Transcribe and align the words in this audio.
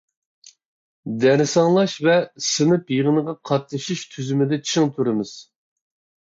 دەرس 1.25 1.51
ئاڭلاش 1.63 1.93
ۋە 2.07 2.15
سىنىپ 2.45 2.89
يىغىنىغا 2.95 3.37
قاتنىشىش 3.51 4.03
تۈزۈمىدە 4.15 4.61
چىڭ 4.73 4.91
تۇرىمىز. 4.97 5.37